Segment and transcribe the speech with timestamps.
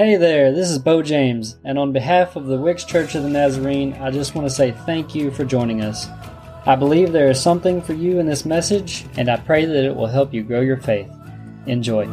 [0.00, 3.28] Hey there, this is Bo James, and on behalf of the Wickes Church of the
[3.28, 6.06] Nazarene, I just want to say thank you for joining us.
[6.64, 9.94] I believe there is something for you in this message, and I pray that it
[9.94, 11.10] will help you grow your faith.
[11.66, 12.06] Enjoy.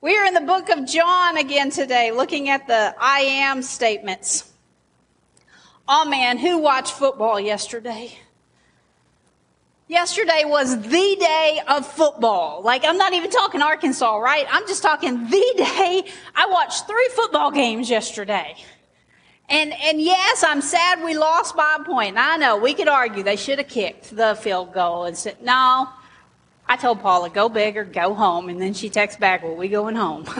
[0.00, 4.50] We are in the book of John again today, looking at the I am statements.
[5.86, 8.16] Oh man, who watched football yesterday?
[9.88, 12.60] Yesterday was the day of football.
[12.62, 14.46] Like, I'm not even talking Arkansas, right?
[14.50, 16.04] I'm just talking the day.
[16.36, 18.54] I watched three football games yesterday.
[19.48, 22.18] And, and yes, I'm sad we lost by a point.
[22.18, 25.88] I know, we could argue they should have kicked the field goal and said, no.
[26.68, 28.50] I told Paula, go big or go home.
[28.50, 30.24] And then she texts back, well, we going home.
[30.24, 30.34] but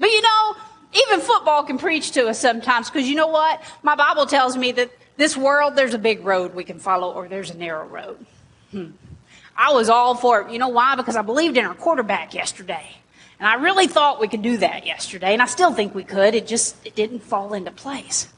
[0.00, 0.56] you know,
[0.94, 3.62] even football can preach to us sometimes because you know what?
[3.82, 7.28] My Bible tells me that this world, there's a big road we can follow or
[7.28, 8.24] there's a narrow road.
[8.70, 8.90] Hmm.
[9.56, 10.50] I was all for it.
[10.50, 10.96] You know why?
[10.96, 12.86] Because I believed in our quarterback yesterday.
[13.38, 16.34] And I really thought we could do that yesterday, and I still think we could.
[16.34, 18.28] It just it didn't fall into place.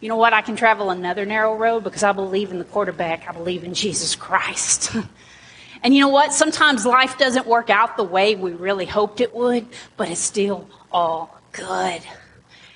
[0.00, 0.32] You know what?
[0.32, 3.28] I can travel another narrow road because I believe in the quarterback.
[3.28, 4.96] I believe in Jesus Christ.
[5.82, 6.32] and you know what?
[6.32, 10.68] Sometimes life doesn't work out the way we really hoped it would, but it's still
[10.92, 12.00] all good.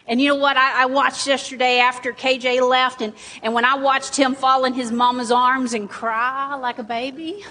[0.06, 0.56] And you know what?
[0.56, 4.74] I, I, watched yesterday after KJ left, and, and when I watched him fall in
[4.74, 7.42] his mama's arms and cry like a baby,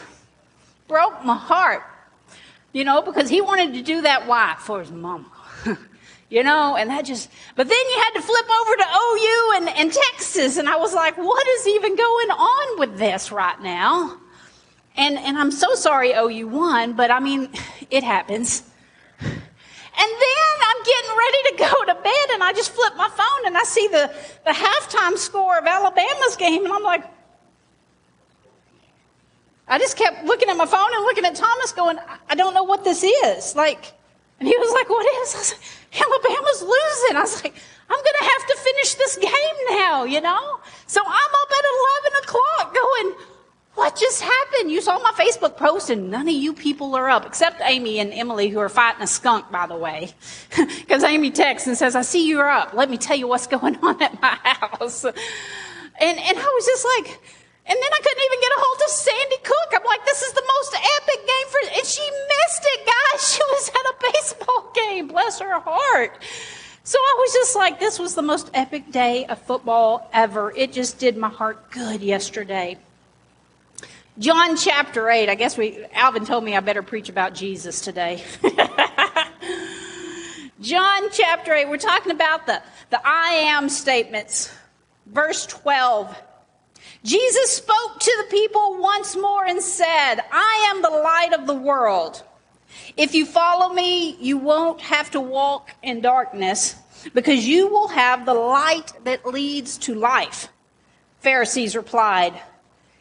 [0.88, 1.84] broke my heart.
[2.72, 4.56] You know, because he wanted to do that why?
[4.60, 5.26] For his mama.
[6.30, 9.70] you know, and that just, but then you had to flip over to OU and,
[9.70, 14.18] and Texas, and I was like, what is even going on with this right now?
[14.96, 17.50] And, and I'm so sorry OU won, but I mean,
[17.90, 18.64] it happens.
[19.96, 23.46] And then I'm getting ready to go to bed and I just flip my phone
[23.46, 24.12] and I see the,
[24.46, 27.04] the halftime score of Alabama's game and I'm like,
[29.68, 31.98] I just kept looking at my phone and looking at Thomas going,
[32.30, 33.56] I don't know what this is.
[33.56, 33.94] Like,
[34.40, 35.36] and he was like, what is?
[35.36, 37.16] I was like, Alabama's losing.
[37.18, 37.56] I was like,
[37.90, 40.60] I'm going to have to finish this game now, you know?
[40.88, 41.66] So I'm up at
[42.12, 43.16] 11 o'clock going,
[43.76, 44.72] what just happened?
[44.72, 48.14] You saw my Facebook post and none of you people are up, except Amy and
[48.14, 50.12] Emily who are fighting a skunk, by the way.
[50.84, 52.74] Because Amy texts and says, I see you're up.
[52.74, 55.04] Let me tell you what's going on at my house.
[55.04, 55.14] And,
[56.20, 57.20] and I was just like,
[57.66, 59.70] and then I couldn't even get a hold of Sandy Cook.
[59.74, 63.00] I'm like, this is the most epic game for, and she missed it, guys.
[63.34, 65.08] She was at a baseball game.
[65.08, 66.18] Bless her heart.
[66.84, 70.52] So I was just like, this was the most epic day of football ever.
[70.56, 72.78] It just did my heart good yesterday.
[74.20, 75.28] John chapter 8.
[75.28, 78.24] I guess we, Alvin told me I better preach about Jesus today.
[80.62, 81.68] John chapter 8.
[81.68, 84.54] We're talking about the, the I am statements.
[85.08, 86.16] Verse 12.
[87.04, 91.56] Jesus spoke to the people once more and said, I am the light of the
[91.56, 92.22] world.
[92.96, 96.76] If you follow me, you won't have to walk in darkness
[97.16, 100.50] because you will have the light that leads to life.
[101.20, 102.40] Pharisees replied,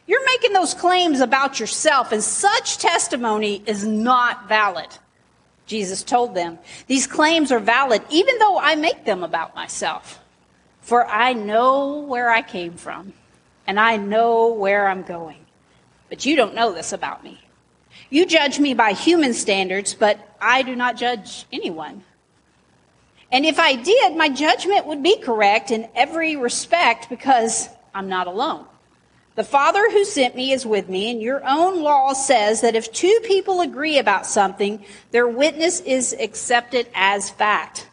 [0.05, 4.87] you're making those claims about yourself, and such testimony is not valid.
[5.65, 10.19] Jesus told them, These claims are valid even though I make them about myself.
[10.81, 13.13] For I know where I came from,
[13.65, 15.45] and I know where I'm going.
[16.09, 17.39] But you don't know this about me.
[18.09, 22.03] You judge me by human standards, but I do not judge anyone.
[23.31, 28.27] And if I did, my judgment would be correct in every respect because I'm not
[28.27, 28.65] alone.
[29.35, 32.91] The Father who sent me is with me, and your own law says that if
[32.91, 37.87] two people agree about something, their witness is accepted as fact.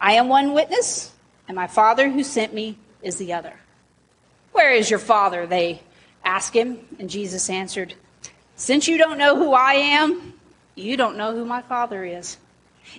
[0.00, 1.12] I am one witness,
[1.46, 3.54] and my Father who sent me is the other.
[4.50, 5.46] Where is your Father?
[5.46, 5.80] They
[6.24, 7.94] asked him, and Jesus answered,
[8.56, 10.34] Since you don't know who I am,
[10.74, 12.36] you don't know who my Father is.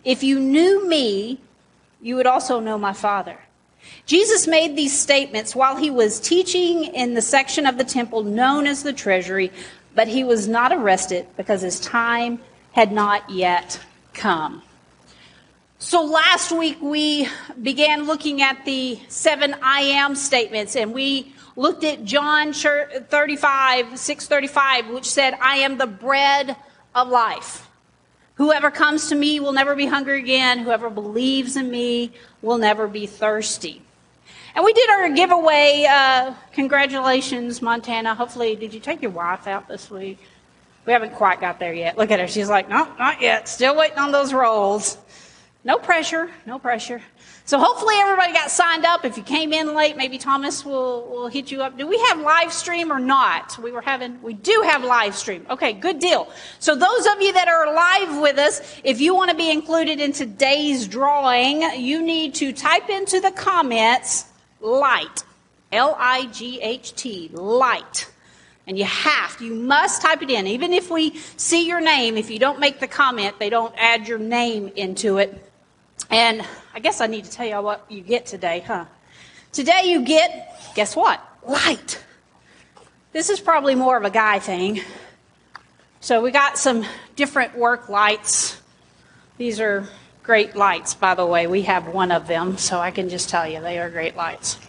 [0.06, 1.42] If you knew me,
[2.02, 3.38] you would also know my Father.
[4.06, 8.68] Jesus made these statements while he was teaching in the section of the temple known
[8.68, 9.52] as the treasury,
[9.96, 12.40] but he was not arrested because his time
[12.74, 13.80] had not yet
[14.14, 14.62] come.
[15.80, 17.28] So last week we
[17.62, 24.90] began looking at the seven I am statements and we looked at John 35, 635,
[24.90, 26.56] which said, I am the bread
[26.94, 27.68] of life.
[28.42, 30.58] Whoever comes to me will never be hungry again.
[30.58, 32.12] Whoever believes in me
[32.42, 33.84] will never be thirsty.
[34.56, 35.86] And we did our giveaway.
[35.88, 38.16] Uh, congratulations, Montana.
[38.16, 40.18] Hopefully, did you take your wife out this week?
[40.88, 42.00] We haven't quite got there yet.
[42.00, 42.28] Look at her.
[42.28, 43.48] She's like, no, not yet.
[43.48, 44.98] Still waiting on those rolls.
[45.64, 46.32] No pressure.
[46.48, 47.04] No pressure.
[47.52, 49.04] So hopefully everybody got signed up.
[49.04, 51.78] If you came in late, maybe Thomas will, will hit you up.
[51.78, 53.60] Do we have live stream or not?
[53.62, 55.46] We were having, we do have live stream.
[55.50, 56.32] Okay, good deal.
[56.60, 60.00] So those of you that are live with us, if you want to be included
[60.00, 64.28] in today's drawing, you need to type into the comments
[64.62, 65.26] light.
[65.74, 68.10] L-I-G-H-T, light.
[68.66, 70.48] And you have, you must type it in.
[70.48, 74.08] Even if we see your name, if you don't make the comment, they don't add
[74.08, 75.51] your name into it.
[76.12, 78.86] And I guess I need to tell you what you get today, huh?
[79.54, 81.22] Today you get, guess what?
[81.48, 82.04] Light.
[83.14, 84.82] This is probably more of a guy thing.
[86.02, 86.86] So we got some
[87.16, 88.62] different work lights.
[89.38, 89.88] These are
[90.22, 91.48] great lights, by the way.
[91.48, 94.60] We have one of them, so I can just tell you they are great lights.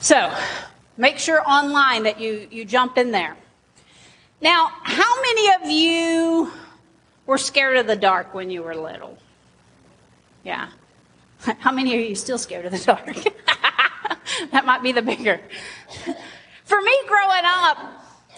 [0.00, 0.30] So
[0.98, 3.36] make sure online that you, you jump in there.
[4.42, 6.52] Now, how many of you
[7.24, 9.16] were scared of the dark when you were little?
[10.48, 10.70] Yeah.
[11.58, 13.04] How many are you still scared of the dark?
[14.50, 15.42] that might be the bigger.
[16.64, 17.76] For me, growing up,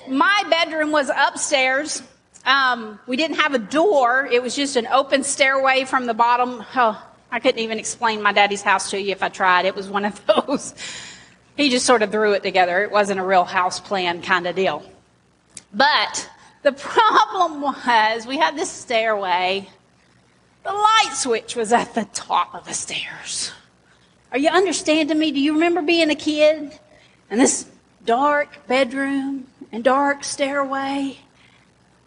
[0.08, 2.02] my bedroom was upstairs.
[2.44, 4.26] Um, we didn't have a door.
[4.26, 6.64] It was just an open stairway from the bottom.
[6.74, 9.66] Oh, I couldn't even explain my daddy's house to you if I tried.
[9.66, 10.74] It was one of those.
[11.56, 12.82] He just sort of threw it together.
[12.82, 14.82] It wasn't a real house plan kind of deal.
[15.72, 16.28] But
[16.62, 19.68] the problem was we had this stairway
[20.62, 23.52] the light switch was at the top of the stairs.
[24.32, 25.32] Are you understanding me?
[25.32, 26.78] Do you remember being a kid
[27.30, 27.66] and this
[28.04, 31.18] dark bedroom and dark stairway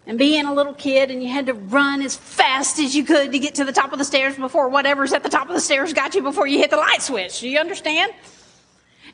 [0.05, 3.31] and being a little kid and you had to run as fast as you could
[3.31, 5.61] to get to the top of the stairs before whatever's at the top of the
[5.61, 7.39] stairs got you before you hit the light switch?
[7.39, 8.11] Do you understand?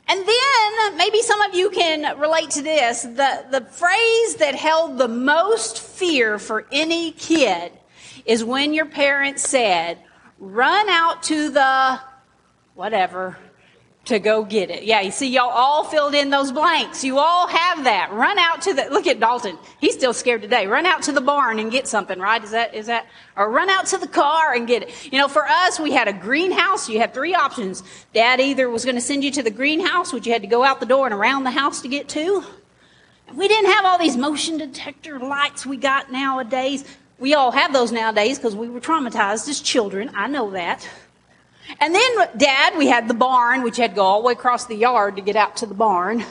[0.07, 3.03] And then maybe some of you can relate to this.
[3.03, 7.71] The, the phrase that held the most fear for any kid
[8.25, 9.97] is when your parents said,
[10.39, 11.99] run out to the
[12.75, 13.37] whatever
[14.05, 14.83] to go get it.
[14.83, 17.03] Yeah, you see, y'all all filled in those blanks.
[17.03, 18.11] You all have that.
[18.11, 19.57] Run out to the, look at Dalton.
[19.79, 20.65] He's still scared today.
[20.67, 22.43] Run out to the barn and get something, right?
[22.43, 23.05] Is that, is that,
[23.35, 25.11] or run out to the car and get it.
[25.11, 26.89] You know, for us, we had a greenhouse.
[26.89, 27.83] You had three options.
[28.13, 30.63] Dad either was going to send you to the greenhouse, which you had to go
[30.63, 32.43] out the door and around the house to get to.
[33.35, 36.83] We didn't have all these motion detector lights we got nowadays.
[37.19, 40.09] We all have those nowadays because we were traumatized as children.
[40.15, 40.87] I know that.
[41.79, 44.65] And then, Dad, we had the barn, which had to go all the way across
[44.65, 46.23] the yard to get out to the barn.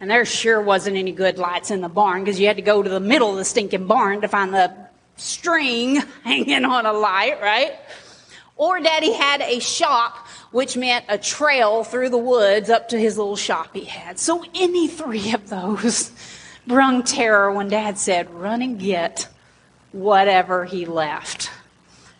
[0.00, 2.82] And there sure wasn't any good lights in the barn because you had to go
[2.82, 4.72] to the middle of the stinking barn to find the
[5.16, 7.74] string hanging on a light, right?
[8.56, 13.18] Or Daddy had a shop, which meant a trail through the woods up to his
[13.18, 14.18] little shop he had.
[14.18, 16.12] So any three of those
[16.66, 19.28] brung terror when Dad said, run and get
[19.96, 21.50] whatever he left.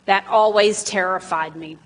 [0.06, 1.78] That always terrified me.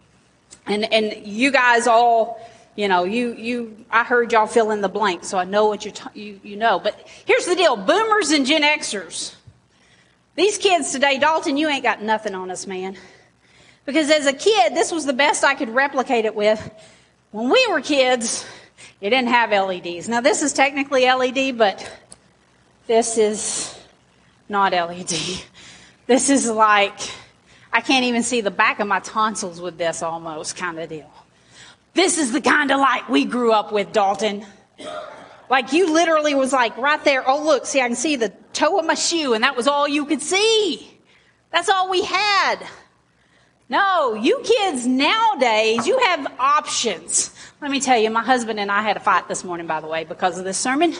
[0.66, 2.40] And, and you guys all,
[2.76, 5.84] you know, you, you, I heard y'all fill in the blank, so I know what
[5.84, 6.78] you're, t- you, you know.
[6.78, 7.76] But here's the deal.
[7.76, 9.34] Boomers and Gen Xers.
[10.36, 12.96] These kids today, Dalton, you ain't got nothing on us, man.
[13.84, 16.70] Because as a kid, this was the best I could replicate it with.
[17.32, 18.46] When we were kids,
[19.00, 20.08] it didn't have LEDs.
[20.08, 21.90] Now this is technically LED, but
[22.86, 23.76] this is
[24.48, 25.12] not LED.
[26.10, 26.98] This is like,
[27.72, 31.08] I can't even see the back of my tonsils with this almost kind of deal.
[31.94, 34.44] This is the kind of light we grew up with, Dalton.
[35.48, 37.22] Like you literally was like right there.
[37.24, 39.86] Oh, look, see, I can see the toe of my shoe, and that was all
[39.86, 40.98] you could see.
[41.52, 42.56] That's all we had.
[43.68, 47.32] No, you kids nowadays, you have options.
[47.60, 49.86] Let me tell you, my husband and I had a fight this morning, by the
[49.86, 50.94] way, because of this sermon.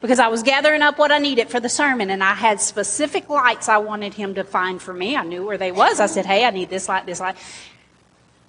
[0.00, 3.28] Because I was gathering up what I needed for the sermon, and I had specific
[3.28, 5.14] lights I wanted him to find for me.
[5.14, 6.00] I knew where they was.
[6.00, 7.36] I said, hey, I need this light, this light.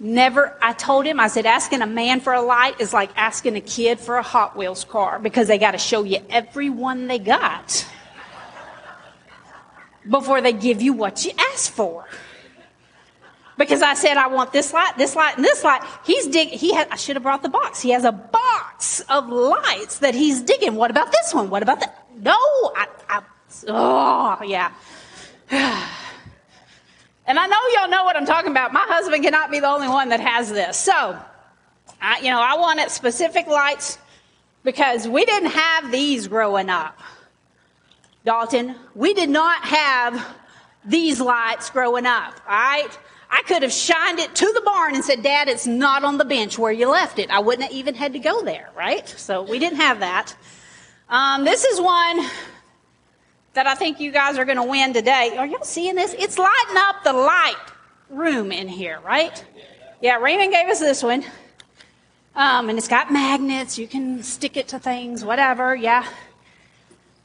[0.00, 3.56] Never, I told him, I said, asking a man for a light is like asking
[3.56, 7.06] a kid for a Hot Wheels car because they got to show you every one
[7.06, 7.86] they got
[10.08, 12.06] before they give you what you asked for
[13.58, 15.82] because I said I want this light, this light, and this light.
[16.04, 16.48] He's dig.
[16.48, 16.88] He had.
[16.90, 17.80] I should have brought the box.
[17.82, 20.76] He has a box of lights that he's digging.
[20.76, 21.50] What about this one?
[21.50, 22.06] What about that?
[22.16, 22.86] No, I.
[23.08, 23.22] I
[23.66, 24.72] oh yeah.
[27.28, 28.72] And I know y'all know what I'm talking about.
[28.72, 30.78] My husband cannot be the only one that has this.
[30.78, 31.14] So,
[32.00, 33.98] I, you know, I wanted specific lights
[34.64, 36.98] because we didn't have these growing up.
[38.24, 40.26] Dalton, we did not have
[40.86, 42.98] these lights growing up, all right?
[43.30, 46.24] I could have shined it to the barn and said, Dad, it's not on the
[46.24, 47.30] bench where you left it.
[47.30, 49.06] I wouldn't have even had to go there, right?
[49.08, 50.34] So we didn't have that.
[51.08, 52.24] Um, this is one
[53.54, 55.36] that I think you guys are going to win today.
[55.36, 56.14] Are y'all seeing this?
[56.18, 57.56] It's lighting up the light
[58.08, 59.44] room in here, right?
[60.00, 61.24] yeah, Raymond gave us this one.
[62.34, 63.78] Um, and it's got magnets.
[63.78, 65.74] You can stick it to things, whatever.
[65.74, 66.06] Yeah.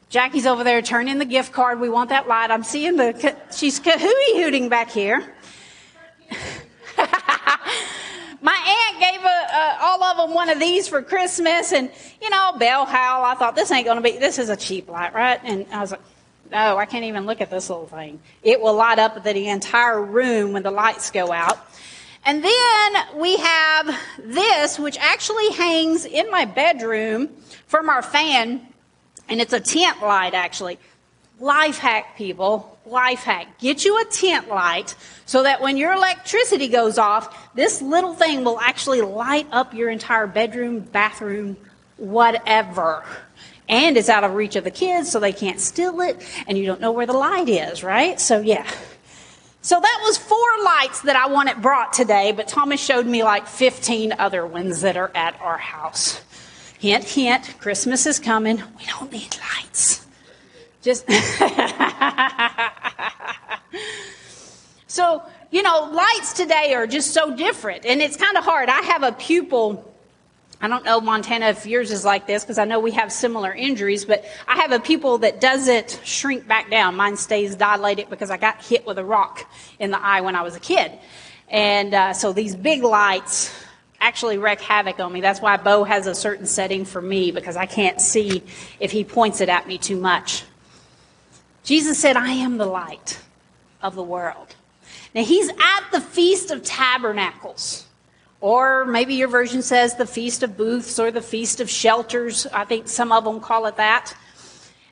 [0.09, 1.79] Jackie's over there turning the gift card.
[1.79, 2.51] We want that light.
[2.51, 5.33] I'm seeing the, she's kahooey hooting back here.
[8.41, 11.91] My aunt gave a, a, all of them one of these for Christmas, and
[12.21, 13.23] you know, bell howl.
[13.23, 14.17] I thought this ain't to be.
[14.17, 15.39] This is a cheap light, right?
[15.43, 16.01] And I was like,
[16.51, 18.19] no, I can't even look at this little thing.
[18.43, 21.57] It will light up the entire room when the lights go out.
[22.25, 27.29] And then we have this, which actually hangs in my bedroom
[27.67, 28.65] from our fan,
[29.27, 30.79] and it's a tent light actually.
[31.43, 32.79] Life hack, people.
[32.85, 33.59] Life hack.
[33.59, 34.95] Get you a tent light
[35.25, 39.89] so that when your electricity goes off, this little thing will actually light up your
[39.89, 41.57] entire bedroom, bathroom,
[41.97, 43.03] whatever.
[43.67, 46.65] And it's out of reach of the kids, so they can't steal it, and you
[46.65, 48.21] don't know where the light is, right?
[48.21, 48.65] So, yeah.
[49.61, 53.47] So that was four lights that I wanted brought today, but Thomas showed me like
[53.47, 56.21] 15 other ones that are at our house.
[56.79, 58.63] Hint, hint, Christmas is coming.
[58.77, 60.02] We don't need lights.
[60.83, 61.09] Just
[64.87, 68.69] so you know, lights today are just so different, and it's kind of hard.
[68.69, 69.87] I have a pupil.
[70.59, 73.53] I don't know, Montana, if yours is like this, because I know we have similar
[73.53, 76.95] injuries, but I have a pupil that doesn't shrink back down.
[76.95, 79.47] Mine stays dilated because I got hit with a rock
[79.77, 80.91] in the eye when I was a kid.
[81.49, 83.53] And uh, so these big lights
[83.99, 85.21] actually wreak havoc on me.
[85.21, 88.41] That's why Bo has a certain setting for me, because I can't see
[88.79, 90.43] if he points it at me too much.
[91.63, 93.19] Jesus said, I am the light
[93.81, 94.55] of the world.
[95.15, 97.85] Now, he's at the Feast of Tabernacles.
[98.41, 102.45] Or maybe your version says the Feast of Booths or the Feast of Shelters.
[102.47, 104.13] I think some of them call it that.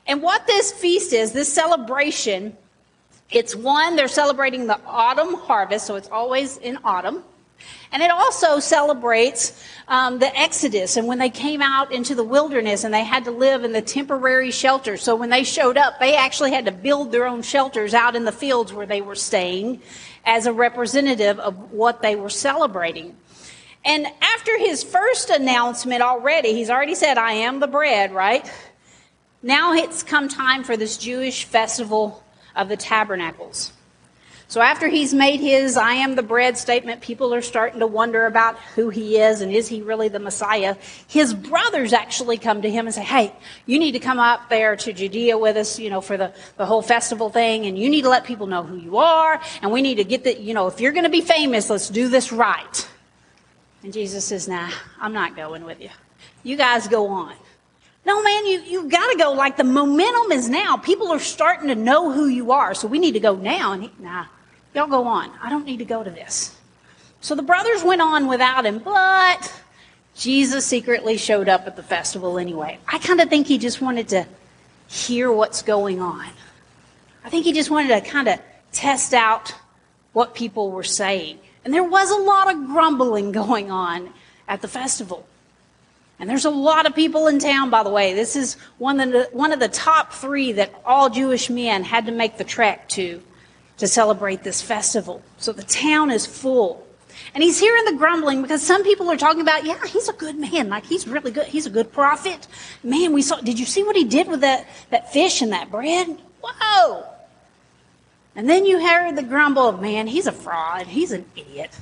[0.06, 2.56] And what this feast is, this celebration,
[3.30, 7.24] it's one, they're celebrating the autumn harvest, so it's always in autumn.
[7.92, 12.84] And it also celebrates um, the Exodus and when they came out into the wilderness
[12.84, 14.96] and they had to live in the temporary shelter.
[14.96, 18.24] So when they showed up, they actually had to build their own shelters out in
[18.24, 19.82] the fields where they were staying
[20.24, 23.16] as a representative of what they were celebrating.
[23.84, 28.48] And after his first announcement already, he's already said, I am the bread, right?
[29.42, 32.22] Now it's come time for this Jewish festival
[32.54, 33.72] of the tabernacles.
[34.52, 38.26] So after he's made his I am the bread statement, people are starting to wonder
[38.26, 40.76] about who he is and is he really the Messiah.
[41.08, 43.32] His brothers actually come to him and say, Hey,
[43.64, 46.66] you need to come up there to Judea with us, you know, for the, the
[46.66, 49.80] whole festival thing and you need to let people know who you are and we
[49.80, 52.30] need to get the, you know, if you're going to be famous, let's do this
[52.30, 52.90] right.
[53.82, 55.88] And Jesus says, Nah, I'm not going with you.
[56.42, 57.34] You guys go on.
[58.04, 59.32] No, man, you, you gotta go.
[59.32, 60.76] Like the momentum is now.
[60.76, 62.74] People are starting to know who you are.
[62.74, 63.72] So we need to go now.
[63.72, 64.26] And he, nah,
[64.74, 65.30] Y'all go on.
[65.42, 66.56] I don't need to go to this.
[67.20, 69.52] So the brothers went on without him, but
[70.16, 72.78] Jesus secretly showed up at the festival anyway.
[72.88, 74.26] I kind of think he just wanted to
[74.88, 76.26] hear what's going on.
[77.24, 78.40] I think he just wanted to kind of
[78.72, 79.54] test out
[80.12, 81.38] what people were saying.
[81.64, 84.12] And there was a lot of grumbling going on
[84.48, 85.26] at the festival.
[86.18, 88.14] And there's a lot of people in town, by the way.
[88.14, 92.06] This is one of the, one of the top three that all Jewish men had
[92.06, 93.22] to make the trek to
[93.82, 95.20] to celebrate this festival.
[95.38, 96.86] So the town is full.
[97.34, 100.38] And he's hearing the grumbling because some people are talking about, yeah, he's a good
[100.38, 100.68] man.
[100.68, 101.48] Like he's really good.
[101.48, 102.46] He's a good prophet.
[102.84, 105.68] Man, we saw, did you see what he did with that, that fish and that
[105.68, 106.16] bread?
[106.44, 107.04] Whoa.
[108.36, 110.86] And then you hear the grumble of, man, he's a fraud.
[110.86, 111.76] He's an idiot.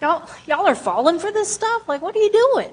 [0.00, 1.88] Y'all, y'all are falling for this stuff?
[1.88, 2.70] Like, what are you doing?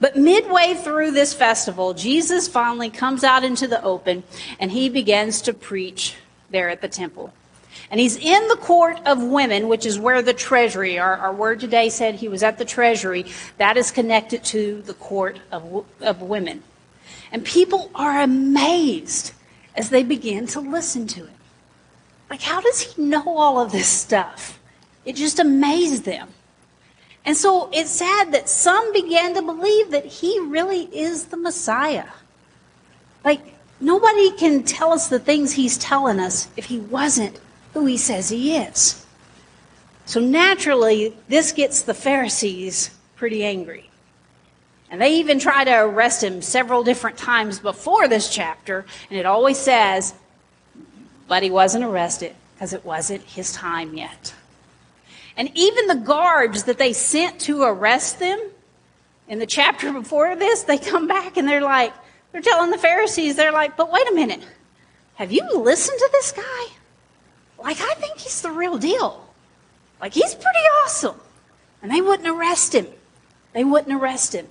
[0.00, 4.22] But midway through this festival, Jesus finally comes out into the open
[4.58, 6.14] and he begins to preach
[6.50, 7.32] there at the temple.
[7.90, 11.60] And he's in the court of women, which is where the treasury, our, our word
[11.60, 13.26] today said he was at the treasury.
[13.58, 16.62] That is connected to the court of, of women.
[17.30, 19.32] And people are amazed
[19.74, 21.34] as they begin to listen to him.
[22.28, 24.58] Like, how does he know all of this stuff?
[25.04, 26.28] It just amazed them.
[27.24, 32.08] And so it's sad that some began to believe that he really is the Messiah.
[33.24, 33.40] Like,
[33.80, 37.38] Nobody can tell us the things he's telling us if he wasn't
[37.74, 39.04] who he says he is.
[40.04, 43.90] So naturally, this gets the Pharisees pretty angry.
[44.90, 49.26] And they even try to arrest him several different times before this chapter, and it
[49.26, 50.14] always says,
[51.28, 54.34] but he wasn't arrested because it wasn't his time yet.
[55.36, 58.40] And even the guards that they sent to arrest them
[59.28, 61.92] in the chapter before this, they come back and they're like,
[62.32, 64.42] they're telling the Pharisees, they're like, but wait a minute.
[65.14, 66.66] Have you listened to this guy?
[67.58, 69.24] Like, I think he's the real deal.
[70.00, 71.16] Like, he's pretty awesome.
[71.82, 72.86] And they wouldn't arrest him.
[73.52, 74.46] They wouldn't arrest him.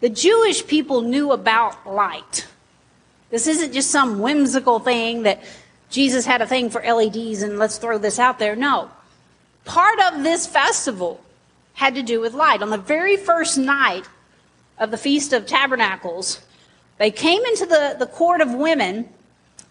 [0.00, 2.46] The Jewish people knew about light.
[3.30, 5.42] This isn't just some whimsical thing that
[5.90, 8.56] Jesus had a thing for LEDs and let's throw this out there.
[8.56, 8.90] No.
[9.64, 11.20] Part of this festival
[11.74, 12.62] had to do with light.
[12.62, 14.04] On the very first night
[14.78, 16.40] of the Feast of Tabernacles,
[16.98, 19.08] they came into the, the court of women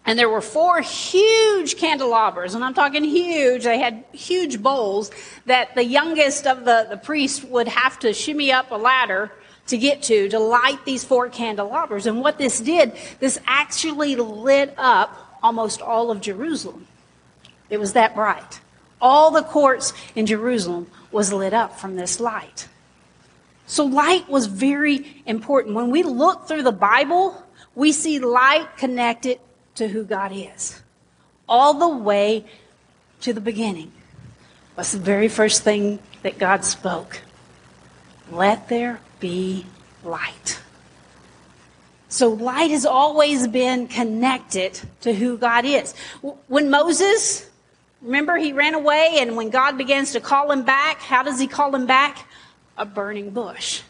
[0.06, 3.64] and there were four huge candelabras, and I'm talking huge.
[3.64, 5.10] They had huge bowls
[5.46, 9.32] that the youngest of the, the priests would have to shimmy up a ladder
[9.68, 12.06] to get to to light these four candelabras.
[12.06, 16.86] And what this did, this actually lit up almost all of Jerusalem.
[17.70, 18.60] It was that bright.
[19.00, 22.68] All the courts in Jerusalem was lit up from this light.
[23.66, 25.74] So light was very important.
[25.74, 27.42] When we look through the Bible,
[27.74, 29.40] we see light connected
[29.76, 30.82] to who God is.
[31.48, 32.44] All the way
[33.22, 33.92] to the beginning.
[34.74, 37.20] What's the very first thing that God spoke?
[38.30, 39.66] Let there be
[40.02, 40.60] light.
[42.08, 45.94] So light has always been connected to who God is.
[46.46, 47.50] When Moses,
[48.02, 51.46] remember he ran away and when God begins to call him back, how does he
[51.46, 52.28] call him back?
[52.76, 53.82] A burning bush.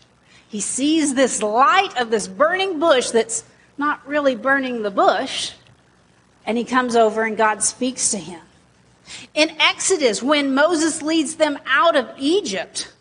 [0.48, 3.44] He sees this light of this burning bush that's
[3.76, 5.52] not really burning the bush,
[6.46, 8.40] and he comes over and God speaks to him.
[9.34, 12.92] In Exodus, when Moses leads them out of Egypt,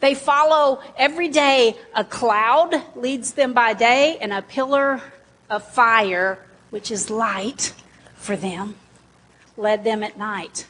[0.00, 5.00] they follow every day a cloud leads them by day and a pillar
[5.48, 6.38] of fire,
[6.70, 7.72] which is light
[8.14, 8.74] for them,
[9.56, 10.66] led them at night.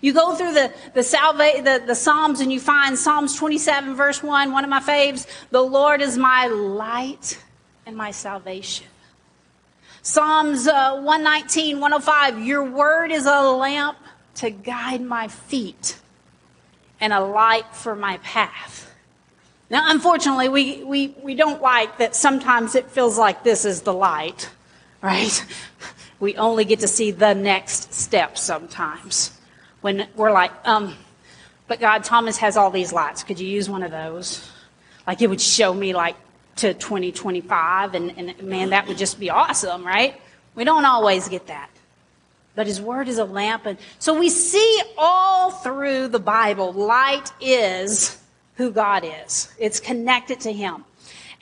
[0.00, 4.52] You go through the, the, the, the Psalms and you find Psalms 27 verse 1,
[4.52, 5.26] one of my faves.
[5.50, 7.42] The Lord is my light
[7.86, 8.86] and my salvation.
[10.02, 13.98] Psalms uh, 119, 105, your word is a lamp
[14.36, 15.98] to guide my feet
[17.00, 18.94] and a light for my path.
[19.68, 23.94] Now, unfortunately, we, we, we don't like that sometimes it feels like this is the
[23.94, 24.50] light,
[25.02, 25.44] right?
[26.18, 29.35] We only get to see the next step sometimes
[29.86, 30.92] when we're like, um,
[31.68, 33.22] but God, Thomas has all these lights.
[33.22, 34.50] Could you use one of those?
[35.06, 36.16] Like it would show me like
[36.56, 40.20] to 2025, and, and man, that would just be awesome, right?
[40.56, 41.70] We don't always get that.
[42.56, 43.64] But his word is a lamp.
[43.66, 48.20] And so we see all through the Bible, light is
[48.56, 49.54] who God is.
[49.56, 50.84] It's connected to him.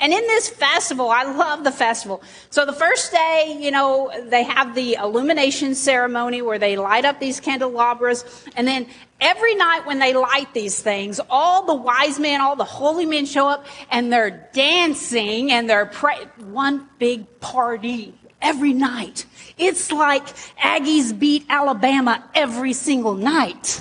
[0.01, 2.23] And in this festival, I love the festival.
[2.51, 7.21] So the first day, you know, they have the illumination ceremony where they light up
[7.21, 8.25] these candelabras.
[8.57, 8.87] And then
[9.21, 13.25] every night when they light these things, all the wise men, all the holy men
[13.25, 16.29] show up and they're dancing and they're praying.
[16.39, 19.27] One big party every night.
[19.57, 20.27] It's like
[20.59, 23.81] Aggies beat Alabama every single night.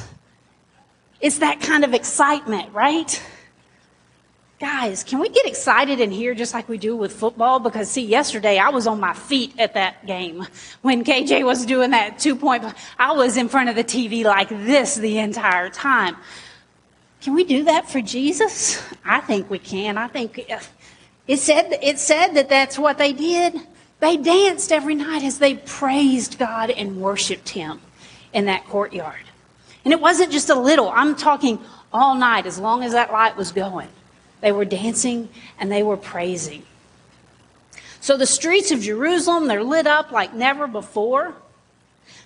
[1.19, 3.21] It's that kind of excitement, right?
[4.63, 7.60] Guys, can we get excited in here just like we do with football?
[7.60, 10.47] Because see, yesterday I was on my feet at that game
[10.84, 12.63] when KJ was doing that two point.
[12.97, 16.15] I was in front of the TV like this the entire time.
[17.21, 18.82] Can we do that for Jesus?
[19.04, 19.97] I think we can.
[19.97, 20.60] I think uh,
[21.28, 23.60] it said, it said that that's what they did.
[23.99, 27.82] They danced every night as they praised God and worshiped Him
[28.32, 29.26] in that courtyard.
[29.84, 30.88] And it wasn't just a little.
[30.89, 31.60] I'm talking
[31.91, 33.89] all night as long as that light was going.
[34.43, 36.63] They were dancing and they were praising.
[38.01, 41.34] So the streets of Jerusalem, they're lit up like never before.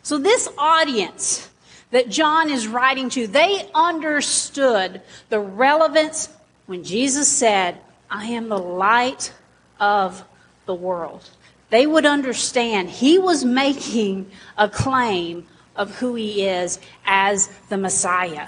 [0.01, 1.47] So this audience
[1.91, 6.29] that John is writing to, they understood the relevance
[6.65, 7.77] when Jesus said,
[8.09, 9.31] I am the light
[9.79, 10.25] of
[10.65, 11.29] the world.
[11.69, 18.47] They would understand he was making a claim of who he is as the Messiah.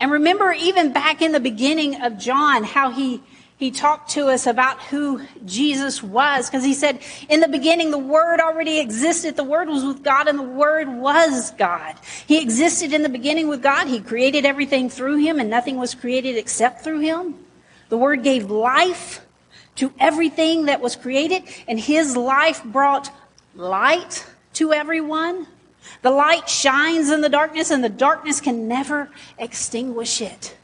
[0.00, 3.20] And remember, even back in the beginning of John, how he,
[3.56, 6.48] he talked to us about who Jesus was.
[6.48, 9.34] Because he said, in the beginning, the Word already existed.
[9.34, 11.96] The Word was with God, and the Word was God.
[12.26, 13.88] He existed in the beginning with God.
[13.88, 17.34] He created everything through Him, and nothing was created except through Him.
[17.88, 19.20] The Word gave life
[19.76, 23.10] to everything that was created, and His life brought
[23.56, 25.48] light to everyone.
[26.02, 30.56] The light shines in the darkness, and the darkness can never extinguish it.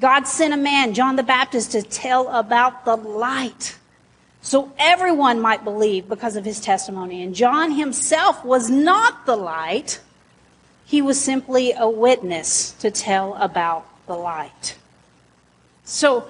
[0.00, 3.76] God sent a man, John the Baptist, to tell about the light
[4.42, 7.22] so everyone might believe because of his testimony.
[7.22, 10.00] And John himself was not the light,
[10.84, 14.76] he was simply a witness to tell about the light.
[15.84, 16.28] So,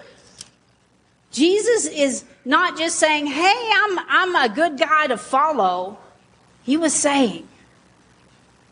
[1.33, 5.97] Jesus is not just saying, hey, I'm, I'm a good guy to follow.
[6.63, 7.49] He was saying,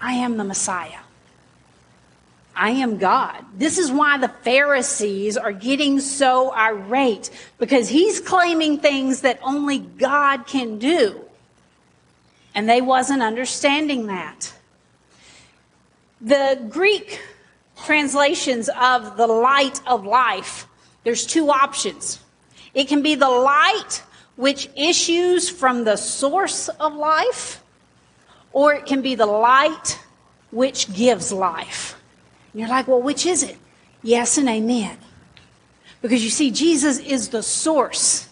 [0.00, 1.00] I am the Messiah.
[2.54, 3.44] I am God.
[3.56, 9.78] This is why the Pharisees are getting so irate because he's claiming things that only
[9.78, 11.24] God can do.
[12.54, 14.52] And they wasn't understanding that.
[16.20, 17.22] The Greek
[17.84, 20.66] translations of the light of life,
[21.04, 22.20] there's two options.
[22.74, 24.02] It can be the light
[24.36, 27.59] which issues from the source of life,
[28.52, 29.98] or it can be the light
[30.50, 32.00] which gives life.
[32.52, 33.56] And you're like, well, which is it?
[34.02, 34.96] Yes and amen.
[36.02, 38.28] Because you see, Jesus is the source.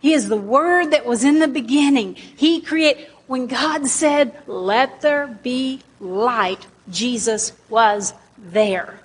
[0.00, 2.14] He is the word that was in the beginning.
[2.14, 9.00] He created, when God said, let there be light, Jesus was there.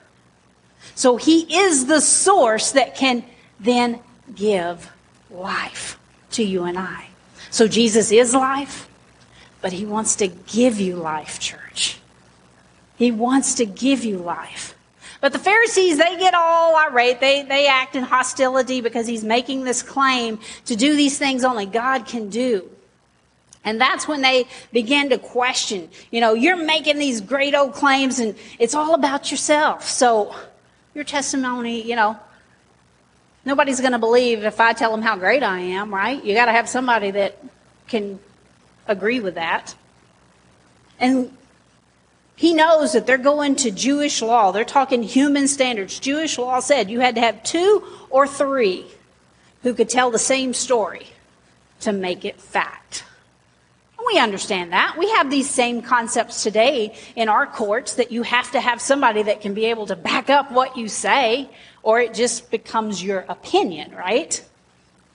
[0.96, 3.24] So he is the source that can
[3.60, 4.00] then
[4.36, 4.92] give
[5.30, 5.98] life
[6.32, 7.08] to you and I.
[7.50, 8.88] So Jesus is life,
[9.62, 12.00] but he wants to give you life, church.
[12.98, 14.76] He wants to give you life.
[15.22, 17.20] But the Pharisees, they get all irate.
[17.20, 21.68] They, they act in hostility because he's making this claim to do these things only
[21.68, 22.70] God can do.
[23.64, 28.18] And that's when they begin to question, you know, you're making these great old claims
[28.18, 29.88] and it's all about yourself.
[29.88, 30.36] So
[30.96, 32.18] your testimony, you know,
[33.46, 36.24] nobody's going to believe if I tell them how great I am, right?
[36.24, 37.38] You got to have somebody that
[37.88, 38.20] can
[38.88, 39.76] agree with that.
[41.00, 41.36] And
[42.36, 44.52] he knows that they're going to Jewish law.
[44.52, 46.00] They're talking human standards.
[46.00, 48.86] Jewish law said you had to have two or three
[49.64, 51.08] who could tell the same story
[51.82, 53.04] to make it fact.
[54.12, 54.96] We understand that.
[54.98, 59.24] We have these same concepts today in our courts that you have to have somebody
[59.24, 61.50] that can be able to back up what you say,
[61.84, 64.44] or it just becomes your opinion, right?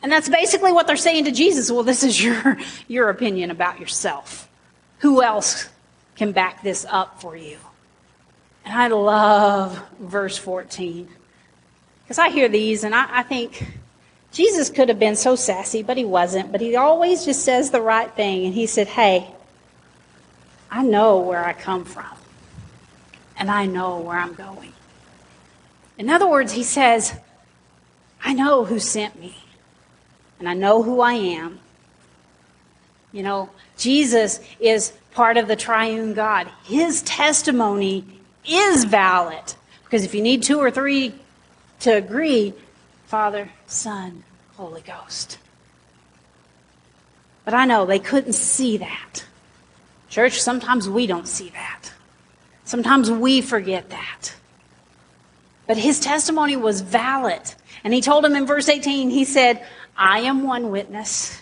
[0.03, 1.71] And that's basically what they're saying to Jesus.
[1.71, 4.49] Well, this is your, your opinion about yourself.
[4.99, 5.69] Who else
[6.17, 7.59] can back this up for you?
[8.65, 11.09] And I love verse 14.
[12.03, 13.65] Because I hear these and I, I think,
[14.37, 16.53] Jesus could have been so sassy, but he wasn't.
[16.53, 18.45] But he always just says the right thing.
[18.45, 19.31] And he said, Hey,
[20.71, 22.05] I know where I come from,
[23.39, 24.75] and I know where I'm going.
[25.97, 27.19] In other words, he says,
[28.23, 29.37] I know who sent me,
[30.38, 31.61] and I know who I am.
[33.12, 36.49] You know, Jesus is part of the triune God.
[36.64, 38.05] His testimony
[38.46, 39.55] is valid.
[39.85, 41.14] Because if you need two or three
[41.81, 42.53] to agree,
[43.07, 44.25] Father, Son,
[44.57, 45.38] Holy Ghost.
[47.44, 49.25] But I know they couldn't see that.
[50.11, 51.92] Church, sometimes we don't see that.
[52.64, 54.35] Sometimes we forget that.
[55.66, 57.42] But his testimony was valid.
[57.85, 59.64] And he told him in verse 18, he said,
[59.97, 61.41] I am one witness,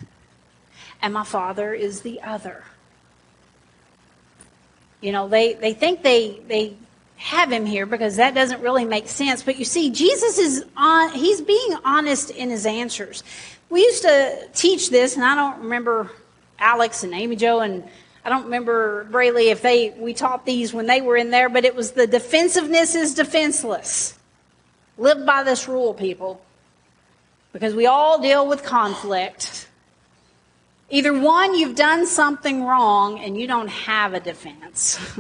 [1.03, 2.65] and my father is the other.
[5.01, 6.77] You know, they, they think they, they
[7.17, 9.43] have him here because that doesn't really make sense.
[9.43, 13.23] But you see, Jesus is on, he's being honest in his answers.
[13.71, 16.11] We used to teach this, and I don't remember
[16.59, 17.85] Alex and Amy Joe and
[18.25, 21.65] I don't remember Brayley if they we taught these when they were in there, but
[21.65, 24.19] it was the defensiveness is defenseless.
[24.97, 26.41] Live by this rule, people.
[27.55, 29.69] Because we all deal with conflict.
[30.91, 34.99] Either one, you've done something wrong and you don't have a defense.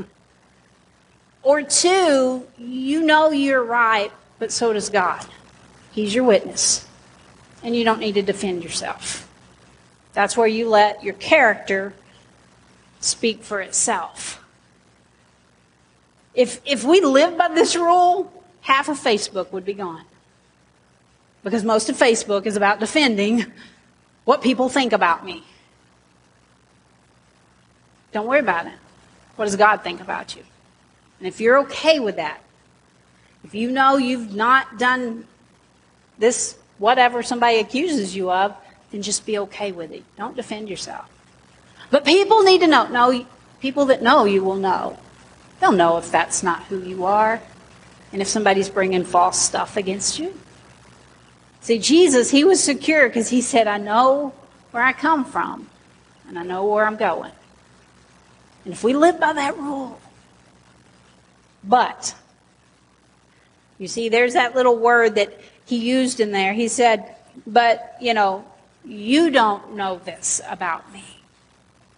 [1.44, 5.26] Or two, you know you're right, but so does God.
[5.92, 6.88] He's your witness.
[7.62, 9.28] And you don't need to defend yourself.
[10.14, 11.92] That's where you let your character
[13.00, 14.42] speak for itself.
[16.34, 20.06] If, if we live by this rule, half of Facebook would be gone.
[21.44, 23.52] Because most of Facebook is about defending
[24.24, 25.44] what people think about me.
[28.12, 28.72] Don't worry about it.
[29.36, 30.42] What does God think about you?
[31.18, 32.40] And if you're okay with that,
[33.44, 35.26] if you know you've not done
[36.18, 38.56] this, whatever somebody accuses you of,
[38.90, 40.02] then just be okay with it.
[40.16, 41.08] Don't defend yourself.
[41.90, 42.86] But people need to know.
[42.88, 43.26] No,
[43.60, 44.98] people that know you will know.
[45.60, 47.40] They'll know if that's not who you are
[48.12, 50.32] and if somebody's bringing false stuff against you.
[51.64, 54.34] See, Jesus, he was secure because he said, I know
[54.70, 55.66] where I come from
[56.28, 57.32] and I know where I'm going.
[58.66, 59.98] And if we live by that rule,
[61.66, 62.14] but,
[63.78, 66.52] you see, there's that little word that he used in there.
[66.52, 68.44] He said, but, you know,
[68.84, 71.04] you don't know this about me.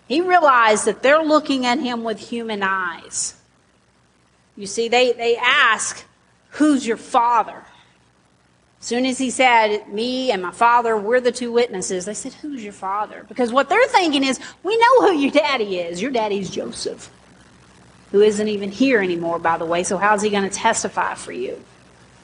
[0.06, 3.34] He realized that they're looking at him with human eyes.
[4.54, 6.04] You see, they, they ask,
[6.50, 7.64] Who's your father?
[8.86, 12.32] As soon as he said, Me and my father, we're the two witnesses, they said,
[12.34, 13.24] Who's your father?
[13.26, 16.00] Because what they're thinking is, We know who your daddy is.
[16.00, 17.10] Your daddy's Joseph.
[18.12, 21.32] who isn't even here anymore, by the way, so how's he going to testify for
[21.32, 21.60] you?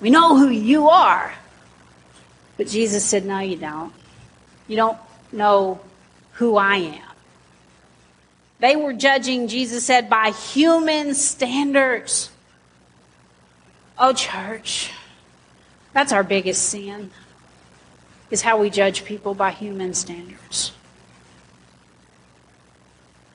[0.00, 1.34] We know who you are.
[2.56, 3.92] But Jesus said, No, you don't.
[4.68, 4.98] You don't
[5.32, 5.80] know
[6.34, 7.16] who I am.
[8.60, 12.30] They were judging, Jesus said, by human standards.
[13.98, 14.92] Oh, church,
[15.92, 17.10] that's our biggest sin,
[18.30, 20.72] is how we judge people by human standards.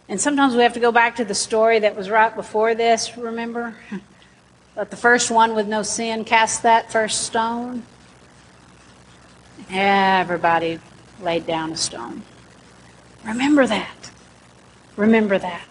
[0.09, 3.17] And sometimes we have to go back to the story that was right before this,
[3.17, 3.75] remember?
[4.75, 7.83] Let the first one with no sin cast that first stone.
[9.69, 10.79] Everybody
[11.21, 12.21] laid down a stone.
[13.25, 14.11] Remember that.
[14.95, 15.67] Remember that.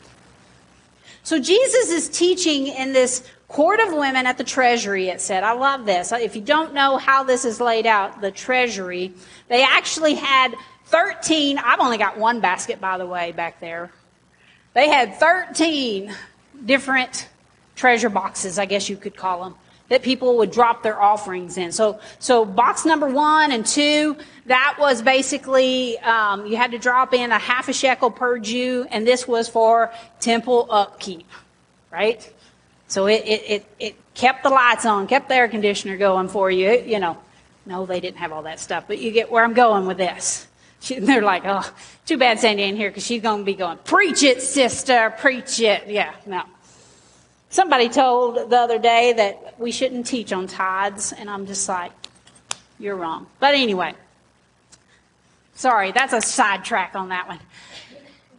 [1.22, 5.44] So Jesus is teaching in this court of women at the treasury, it said.
[5.44, 6.12] I love this.
[6.12, 9.12] If you don't know how this is laid out, the treasury,
[9.48, 10.54] they actually had
[10.86, 13.90] 13, I've only got one basket, by the way, back there.
[14.74, 16.12] They had 13
[16.64, 17.28] different
[17.76, 19.54] treasure boxes, I guess you could call them,
[19.88, 21.70] that people would drop their offerings in.
[21.72, 27.14] So, so box number one and two, that was basically, um, you had to drop
[27.14, 31.26] in a half a shekel per Jew, and this was for temple upkeep,
[31.92, 32.32] right?
[32.88, 36.50] So it, it, it, it kept the lights on, kept the air conditioner going for
[36.50, 37.18] you, you know.
[37.66, 40.46] No, they didn't have all that stuff, but you get where I'm going with this.
[40.80, 41.68] She, they're like, oh,
[42.06, 45.60] too bad Sandy ain't here because she's going to be going, preach it, sister, preach
[45.60, 45.88] it.
[45.88, 46.42] Yeah, no.
[47.50, 51.92] Somebody told the other day that we shouldn't teach on tithes, and I'm just like,
[52.78, 53.26] you're wrong.
[53.40, 53.94] But anyway,
[55.54, 57.40] sorry, that's a sidetrack on that one.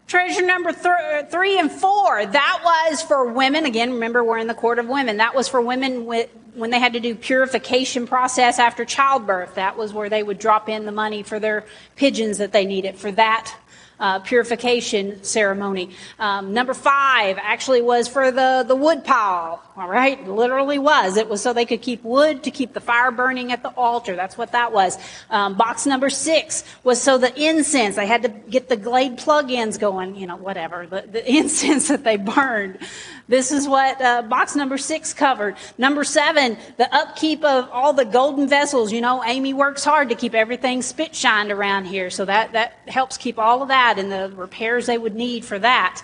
[0.07, 3.65] Treasure number th- three and four, that was for women.
[3.65, 5.17] Again, remember we're in the court of women.
[5.17, 9.55] That was for women with, when they had to do purification process after childbirth.
[9.55, 11.65] That was where they would drop in the money for their
[11.97, 13.53] pigeons that they needed for that
[13.99, 15.89] uh, purification ceremony.
[16.19, 19.61] Um, number five actually was for the, the wood pile.
[19.77, 21.17] All right, it literally was.
[21.17, 24.15] It was so they could keep wood to keep the fire burning at the altar.
[24.15, 24.97] That's what that was.
[25.29, 27.95] Um, box number six was so the incense.
[27.95, 30.15] They had to get the Glade plug-ins going.
[30.15, 32.79] You know, whatever the, the incense that they burned.
[33.27, 35.57] This is what uh, box number six covered.
[35.77, 38.91] Number seven, the upkeep of all the golden vessels.
[38.91, 42.79] You know, Amy works hard to keep everything spit shined around here, so that that
[42.87, 46.01] helps keep all of that and the repairs they would need for that.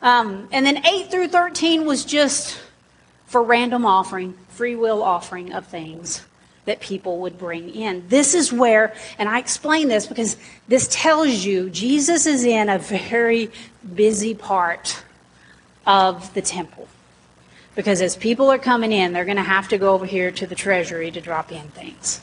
[0.00, 2.60] Um, and then eight through thirteen was just
[3.36, 6.24] for random offering, free will offering of things
[6.64, 8.02] that people would bring in.
[8.08, 12.78] This is where, and I explain this because this tells you Jesus is in a
[12.78, 13.50] very
[13.94, 15.04] busy part
[15.86, 16.88] of the temple.
[17.74, 20.46] Because as people are coming in, they're going to have to go over here to
[20.46, 22.22] the treasury to drop in things.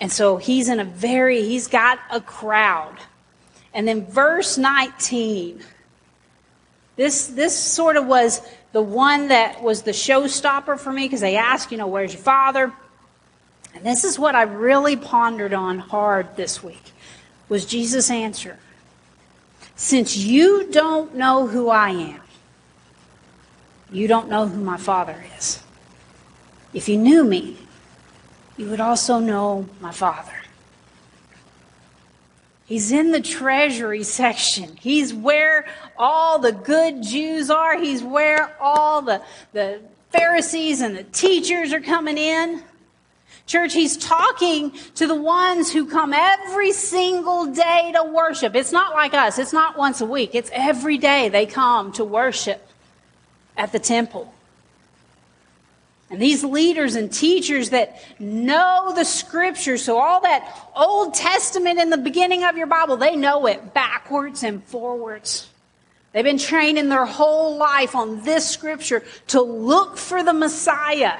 [0.00, 2.96] And so he's in a very, he's got a crowd.
[3.72, 5.62] And then verse 19.
[6.96, 8.40] This, this sort of was
[8.74, 12.20] the one that was the showstopper for me because they asked, you know, where's your
[12.20, 12.72] father?
[13.72, 16.90] And this is what I really pondered on hard this week
[17.48, 18.58] was Jesus' answer.
[19.76, 22.20] Since you don't know who I am,
[23.92, 25.62] you don't know who my Father is.
[26.72, 27.56] If you knew me,
[28.56, 30.32] you would also know my Father.
[32.66, 34.76] He's in the treasury section.
[34.80, 35.66] He's where
[35.98, 37.78] all the good Jews are.
[37.78, 39.22] He's where all the,
[39.52, 42.62] the Pharisees and the teachers are coming in.
[43.46, 48.54] Church, he's talking to the ones who come every single day to worship.
[48.54, 49.38] It's not like us.
[49.38, 50.34] It's not once a week.
[50.34, 52.66] It's every day they come to worship
[53.56, 54.33] at the temple.
[56.14, 61.90] And these leaders and teachers that know the scripture, so all that Old Testament in
[61.90, 65.48] the beginning of your Bible, they know it backwards and forwards.
[66.12, 71.18] They've been training their whole life on this scripture to look for the Messiah.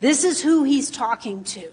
[0.00, 1.70] This is who he's talking to.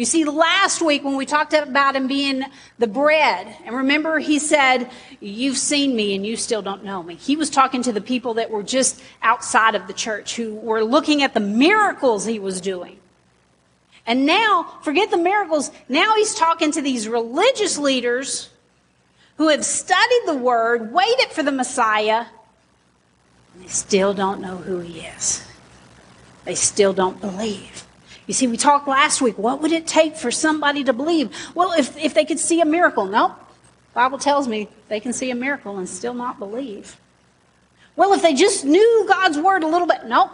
[0.00, 2.42] You see, last week when we talked about him being
[2.78, 7.16] the bread, and remember he said, You've seen me and you still don't know me.
[7.16, 10.82] He was talking to the people that were just outside of the church who were
[10.82, 12.96] looking at the miracles he was doing.
[14.06, 18.48] And now, forget the miracles, now he's talking to these religious leaders
[19.36, 22.24] who have studied the word, waited for the Messiah,
[23.52, 25.46] and they still don't know who he is
[26.46, 27.84] they still don't believe.
[28.30, 29.38] You see, we talked last week.
[29.38, 31.36] What would it take for somebody to believe?
[31.52, 33.04] Well, if, if they could see a miracle.
[33.04, 33.32] Nope.
[33.92, 36.96] Bible tells me they can see a miracle and still not believe.
[37.96, 40.04] Well, if they just knew God's word a little bit.
[40.06, 40.30] Nope.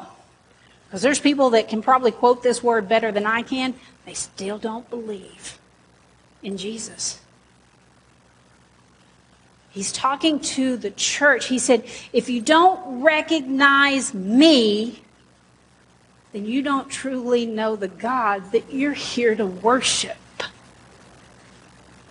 [0.84, 3.72] Because there's people that can probably quote this word better than I can.
[4.04, 5.58] They still don't believe
[6.42, 7.18] in Jesus.
[9.70, 11.46] He's talking to the church.
[11.46, 15.00] He said, if you don't recognize me,
[16.36, 20.18] then you don't truly know the God that you're here to worship.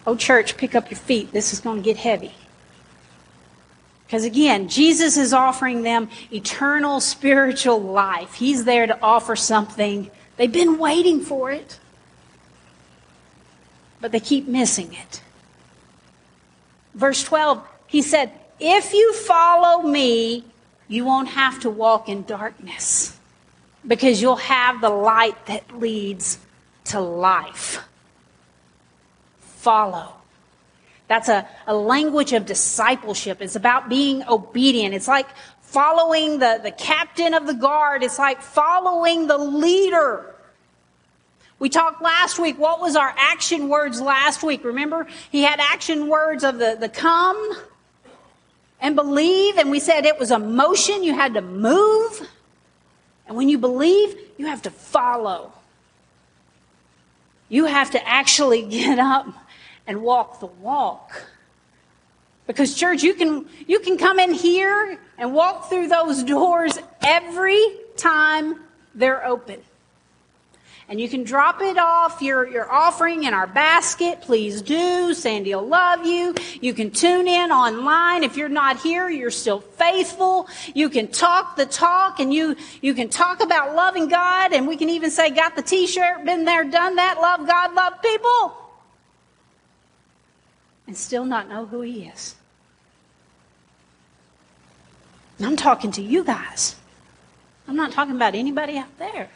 [0.08, 1.32] Oh, church, pick up your feet.
[1.32, 2.34] This is going to get heavy.
[4.08, 8.34] Because again, Jesus is offering them eternal spiritual life.
[8.34, 10.10] He's there to offer something.
[10.38, 11.80] They've been waiting for it,
[14.02, 15.22] but they keep missing it.
[16.96, 20.46] Verse 12, he said, If you follow me,
[20.88, 23.20] you won't have to walk in darkness
[23.88, 26.39] because you'll have the light that leads
[26.86, 27.80] to life.
[29.39, 30.13] Follow.
[31.08, 33.41] That's a, a language of discipleship.
[33.41, 34.95] It's about being obedient.
[34.95, 35.28] It's like
[35.62, 38.04] following the, the captain of the guard.
[38.04, 40.34] It's like following the leader.
[41.60, 42.58] We talked last week.
[42.58, 44.63] What was our action words last week?
[44.63, 47.56] Remember, he had action words of the, the come
[48.82, 49.58] and believe.
[49.58, 51.04] And we said it was a motion.
[51.04, 52.28] You had to move.
[53.28, 55.52] And when you believe, you have to follow.
[57.50, 59.28] You have to actually get up
[59.88, 61.26] and walk the walk.
[62.48, 67.60] Because church, you can, you can come in here and walk through those doors every
[67.98, 68.60] time
[68.94, 69.62] they're open.
[70.88, 74.21] And you can drop it off, your, your offering in our basket.
[74.21, 75.13] Please do.
[75.15, 76.36] Sandy will love you.
[76.62, 78.24] You can tune in online.
[78.24, 80.48] If you're not here, you're still faithful.
[80.76, 84.54] You can talk the talk and you, you can talk about loving God.
[84.54, 88.02] And we can even say, got the t-shirt, been there, done that, love God, love
[88.02, 88.65] people
[90.88, 92.36] and still not know who He is.
[95.38, 96.76] And I'm talking to you guys.
[97.67, 99.30] I'm not talking about anybody out there.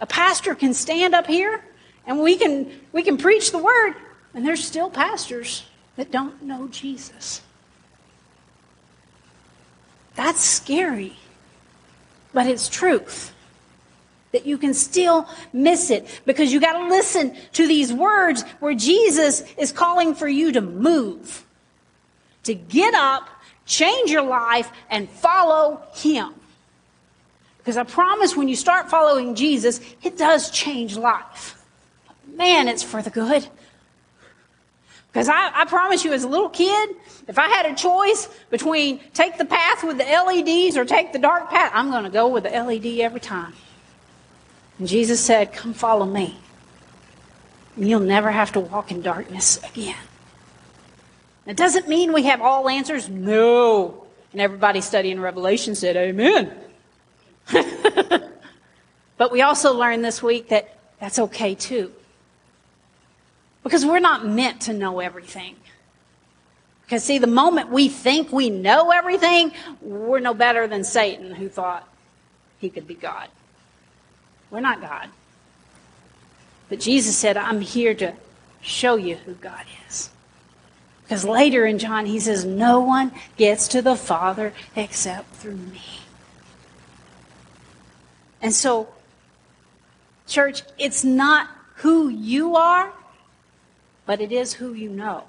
[0.00, 1.62] A pastor can stand up here
[2.06, 3.94] and we can, we can preach the word,
[4.32, 7.42] and there's still pastors that don't know Jesus.
[10.14, 11.16] That's scary,
[12.32, 13.34] but it's truth
[14.32, 18.74] that you can still miss it because you got to listen to these words where
[18.74, 21.44] Jesus is calling for you to move,
[22.44, 23.28] to get up,
[23.66, 26.34] change your life, and follow Him.
[27.68, 31.62] Because I promise when you start following Jesus, it does change life.
[32.34, 33.46] Man, it's for the good.
[35.08, 39.00] Because I, I, promise you, as a little kid, if I had a choice between
[39.12, 42.28] take the path with the LEDs or take the dark path, I'm going to go
[42.28, 43.52] with the LED every time.
[44.78, 46.38] And Jesus said, Come follow me.
[47.76, 49.94] And you'll never have to walk in darkness again.
[51.44, 53.10] It doesn't mean we have all answers.
[53.10, 54.06] No.
[54.32, 56.50] And everybody studying Revelation said, Amen.
[59.16, 61.92] but we also learned this week that that's okay too.
[63.62, 65.56] Because we're not meant to know everything.
[66.84, 71.48] Because, see, the moment we think we know everything, we're no better than Satan who
[71.48, 71.86] thought
[72.60, 73.28] he could be God.
[74.50, 75.10] We're not God.
[76.70, 78.14] But Jesus said, I'm here to
[78.62, 80.10] show you who God is.
[81.02, 85.82] Because later in John, he says, No one gets to the Father except through me.
[88.40, 88.88] And so,
[90.26, 92.92] church, it's not who you are,
[94.06, 95.24] but it is who you know.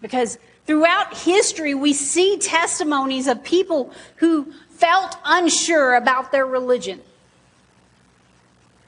[0.00, 7.00] Because throughout history, we see testimonies of people who felt unsure about their religion.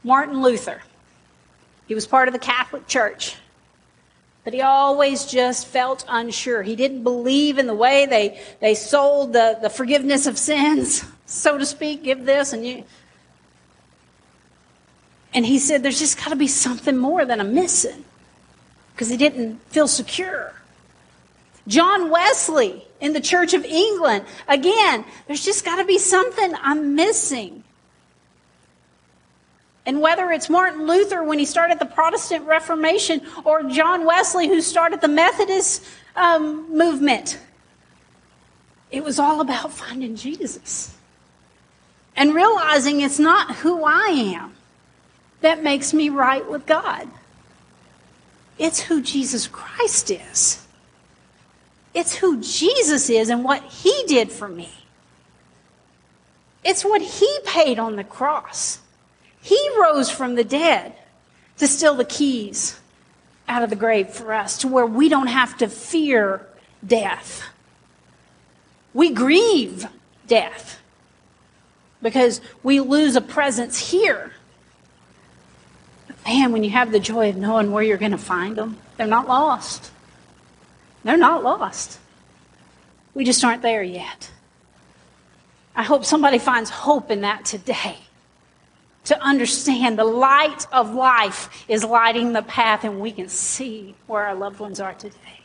[0.03, 0.83] Martin Luther.
[1.87, 3.37] He was part of the Catholic Church.
[4.45, 6.63] But he always just felt unsure.
[6.63, 11.05] He didn't believe in the way they, they sold the, the forgiveness of sins,
[11.35, 12.05] so to speak.
[12.05, 12.85] Give this and you.
[15.33, 18.05] And he said, There's just got to be something more that I'm missing.
[18.95, 20.55] Because he didn't feel secure.
[21.67, 26.95] John Wesley in the Church of England, again, there's just got to be something I'm
[26.95, 27.65] missing.
[29.87, 34.61] And whether it's Martin Luther when he started the Protestant Reformation or John Wesley who
[34.61, 37.39] started the Methodist um, movement,
[38.91, 40.95] it was all about finding Jesus
[42.17, 44.55] and realizing it's not who I am
[45.41, 47.09] that makes me right with God.
[48.59, 50.67] It's who Jesus Christ is.
[51.93, 54.71] It's who Jesus is and what he did for me.
[56.65, 58.81] It's what he paid on the cross.
[59.43, 60.95] He rose from the dead
[61.59, 62.81] to steal the keys
[63.47, 66.47] out of the grave for us to where we don't have to fear
[66.85, 67.43] death.
[68.95, 69.87] We grieve
[70.27, 70.81] death
[72.05, 74.31] because we lose a presence here.
[76.27, 79.07] man, when you have the joy of knowing where you're going to find them, they're
[79.07, 79.91] not lost.
[81.03, 81.99] They're not lost.
[83.15, 84.31] We just aren't there yet.
[85.75, 87.97] I hope somebody finds hope in that today.
[89.07, 94.27] To understand the light of life is lighting the path, and we can see where
[94.27, 95.41] our loved ones are today.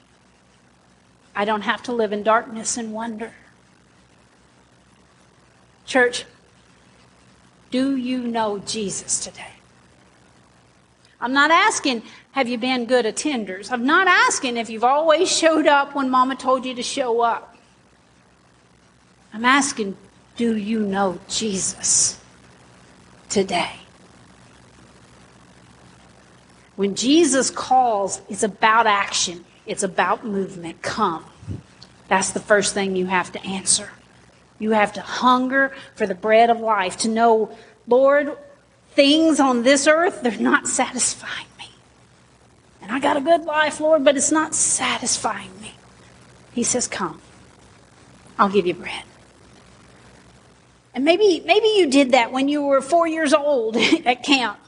[1.34, 3.32] I don't have to live in darkness and wonder.
[5.86, 6.26] Church,
[7.72, 9.54] do you know Jesus today?
[11.22, 13.72] I'm not asking, have you been good attenders?
[13.72, 17.58] I'm not asking if you've always showed up when mama told you to show up.
[19.34, 19.98] I'm asking,
[20.38, 22.20] do you know Jesus
[23.30, 23.72] today?
[26.78, 29.44] When Jesus calls, it's about action.
[29.66, 30.82] It's about movement.
[30.82, 31.26] Come.
[32.08, 33.92] That's the first thing you have to answer.
[34.60, 37.58] You have to hunger for the bread of life, to know,
[37.88, 38.38] Lord,
[38.92, 41.72] things on this earth, they're not satisfying me.
[42.82, 45.74] And I got a good life, Lord, but it's not satisfying me.
[46.54, 47.22] He says, Come.
[48.38, 49.04] I'll give you bread.
[50.94, 54.60] And maybe, maybe you did that when you were four years old at camp.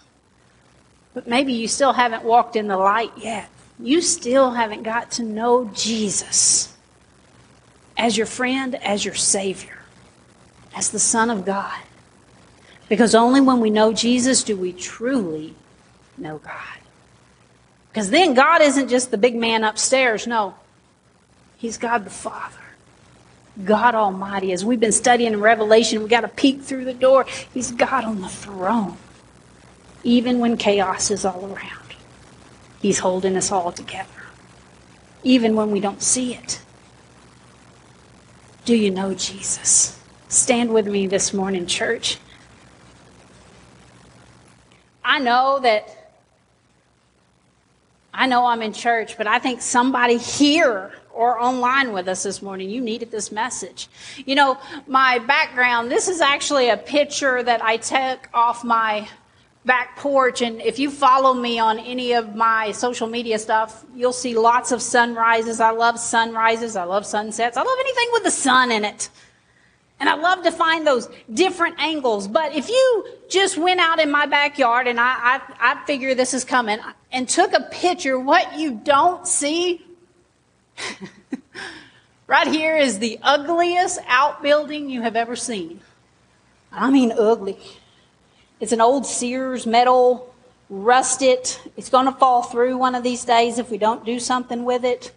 [1.13, 3.49] But maybe you still haven't walked in the light yet.
[3.79, 6.73] You still haven't got to know Jesus
[7.97, 9.79] as your friend, as your Savior,
[10.75, 11.79] as the Son of God.
[12.89, 15.55] Because only when we know Jesus do we truly
[16.17, 16.79] know God.
[17.89, 20.27] Because then God isn't just the big man upstairs.
[20.27, 20.55] No,
[21.57, 22.57] He's God the Father.
[23.65, 24.51] God Almighty.
[24.51, 27.25] As we've been studying in Revelation, we got to peek through the door.
[27.53, 28.97] He's God on the throne.
[30.03, 31.95] Even when chaos is all around,
[32.81, 34.09] He's holding us all together.
[35.23, 36.61] Even when we don't see it.
[38.65, 40.00] Do you know Jesus?
[40.31, 42.17] Stand with me this morning, church.
[45.03, 46.13] I know that
[48.13, 52.41] I know I'm in church, but I think somebody here or online with us this
[52.41, 53.89] morning, you needed this message.
[54.25, 54.57] You know,
[54.87, 59.09] my background, this is actually a picture that I took off my
[59.65, 60.41] back porch.
[60.41, 64.71] And if you follow me on any of my social media stuff, you'll see lots
[64.71, 65.59] of sunrises.
[65.59, 66.77] I love sunrises.
[66.77, 67.57] I love sunsets.
[67.57, 69.09] I love anything with the sun in it.
[70.01, 72.27] And I love to find those different angles.
[72.27, 76.33] But if you just went out in my backyard and I, I, I figure this
[76.33, 76.79] is coming
[77.11, 79.85] and took a picture, what you don't see
[82.27, 85.81] right here is the ugliest outbuilding you have ever seen.
[86.71, 87.59] I mean, ugly.
[88.59, 90.33] It's an old Sears metal,
[90.67, 91.55] rusted.
[91.77, 94.83] It's going to fall through one of these days if we don't do something with
[94.83, 95.11] it.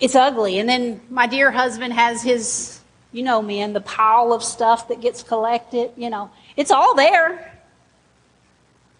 [0.00, 0.58] It's ugly.
[0.58, 2.77] And then my dear husband has his,
[3.12, 5.90] you know, man, the pile of stuff that gets collected.
[5.96, 7.58] You know, it's all there,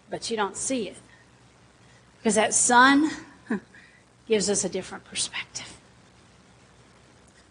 [0.09, 0.97] but you don't see it.
[2.17, 3.09] Because that sun
[4.27, 5.77] gives us a different perspective.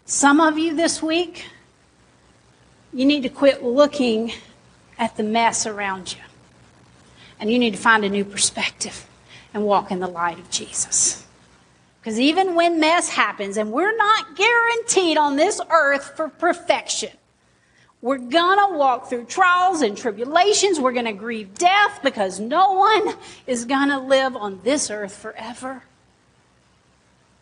[0.05, 1.45] Some of you this week,
[2.93, 4.31] you need to quit looking
[4.97, 6.19] at the mess around you.
[7.39, 9.07] And you need to find a new perspective
[9.53, 11.25] and walk in the light of Jesus.
[11.99, 17.11] Because even when mess happens, and we're not guaranteed on this earth for perfection,
[18.01, 20.79] we're gonna walk through trials and tribulations.
[20.79, 25.83] We're gonna grieve death because no one is gonna live on this earth forever.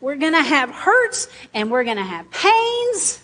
[0.01, 3.21] We're to have hurts and we're to have pains.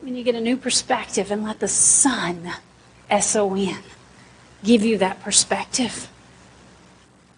[0.00, 2.52] When you get a new perspective and let the sun,
[3.10, 3.82] S O N,
[4.64, 6.08] give you that perspective.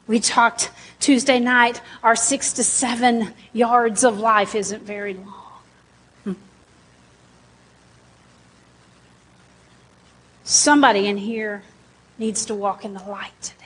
[0.09, 5.53] We talked Tuesday night, our six to seven yards of life isn't very long.
[6.25, 6.33] Hmm.
[10.45, 11.63] Somebody in here
[12.19, 13.65] needs to walk in the light today.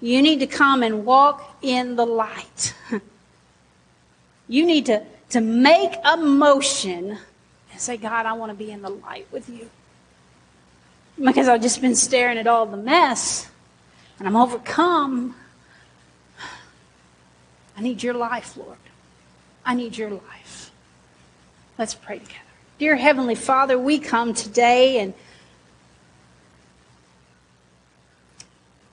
[0.00, 2.74] You need to come and walk in the light.
[4.48, 7.18] you need to, to make a motion
[7.70, 9.68] and say, God, I want to be in the light with you.
[11.22, 13.49] Because I've just been staring at all the mess
[14.20, 15.34] and I'm overcome.
[17.76, 18.76] I need your life, Lord.
[19.64, 20.70] I need your life.
[21.78, 22.36] Let's pray together.
[22.78, 25.14] Dear Heavenly Father, we come today and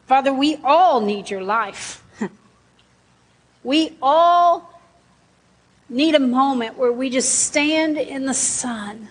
[0.06, 2.02] Father, we all need your life.
[3.64, 4.82] we all
[5.90, 9.10] need a moment where we just stand in the sun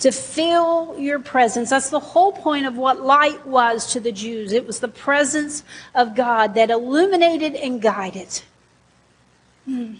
[0.00, 1.70] to feel your presence.
[1.70, 4.52] That's the whole point of what light was to the Jews.
[4.52, 8.42] It was the presence of God that illuminated and guided.
[9.64, 9.94] Hmm.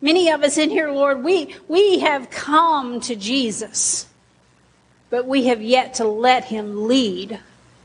[0.00, 4.06] Many of us in here, Lord, we, we have come to Jesus,
[5.10, 7.38] but we have yet to let him lead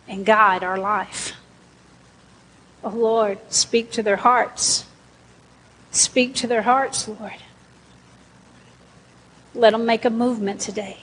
[0.07, 1.33] and guide our life.
[2.83, 4.85] Oh Lord, speak to their hearts.
[5.91, 7.33] Speak to their hearts, Lord.
[9.57, 10.97] Let them make a movement today.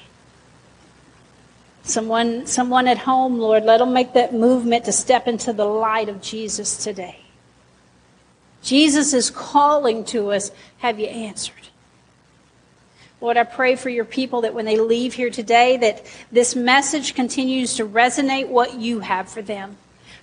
[1.83, 6.09] Someone, someone at home, Lord, let them make that movement to step into the light
[6.09, 7.19] of Jesus today.
[8.63, 10.51] Jesus is calling to us.
[10.79, 11.55] Have you answered?
[13.21, 17.15] Lord, I pray for your people that when they leave here today, that this message
[17.15, 19.77] continues to resonate what you have for them.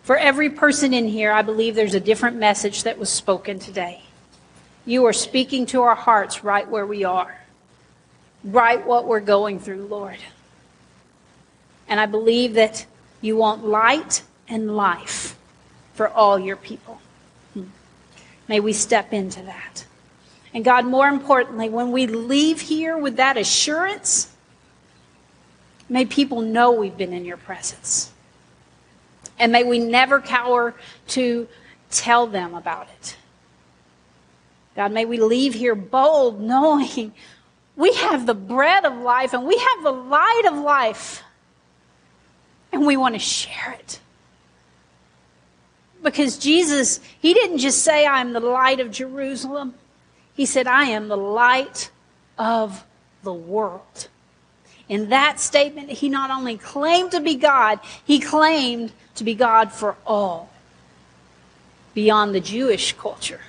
[0.03, 4.03] For every person in here, I believe there's a different message that was spoken today.
[4.85, 7.40] You are speaking to our hearts right where we are,
[8.43, 10.17] right what we're going through, Lord.
[11.87, 12.85] And I believe that
[13.21, 15.37] you want light and life
[15.93, 16.99] for all your people.
[17.53, 17.65] Hmm.
[18.47, 19.85] May we step into that.
[20.53, 24.31] And God, more importantly, when we leave here with that assurance,
[25.87, 28.11] may people know we've been in your presence.
[29.39, 30.75] And may we never cower
[31.09, 31.47] to
[31.89, 33.17] tell them about it.
[34.75, 37.13] God, may we leave here bold, knowing
[37.75, 41.23] we have the bread of life and we have the light of life,
[42.71, 43.99] and we want to share it.
[46.03, 49.75] Because Jesus, He didn't just say, I am the light of Jerusalem.
[50.33, 51.91] He said, I am the light
[52.37, 52.85] of
[53.23, 54.07] the world.
[54.89, 59.71] In that statement, he not only claimed to be God, he claimed to be God
[59.71, 60.49] for all,
[61.93, 63.41] beyond the Jewish culture.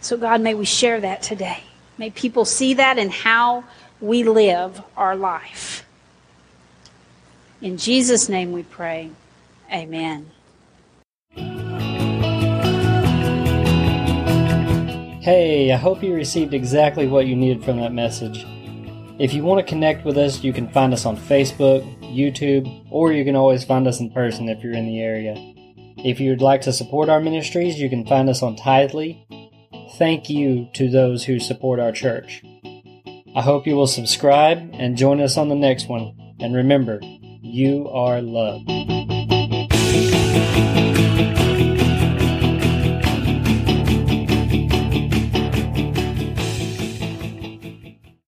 [0.00, 1.64] So, God, may we share that today.
[1.98, 3.64] May people see that in how
[4.00, 5.84] we live our life.
[7.60, 9.10] In Jesus' name we pray.
[9.72, 10.30] Amen.
[15.20, 18.46] Hey, I hope you received exactly what you needed from that message.
[19.18, 23.12] If you want to connect with us, you can find us on Facebook, YouTube, or
[23.12, 25.34] you can always find us in person if you're in the area.
[25.98, 29.18] If you'd like to support our ministries, you can find us on Tithely
[29.96, 32.42] thank you to those who support our church.
[33.34, 36.14] I hope you will subscribe and join us on the next one.
[36.40, 37.00] And remember,
[37.40, 38.68] you are loved.